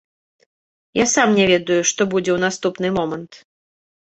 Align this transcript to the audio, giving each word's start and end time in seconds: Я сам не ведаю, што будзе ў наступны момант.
Я 0.99 1.05
сам 1.15 1.29
не 1.39 1.45
ведаю, 1.51 1.77
што 1.91 2.01
будзе 2.15 2.31
ў 2.37 2.45
наступны 2.49 2.87
момант. 2.99 3.31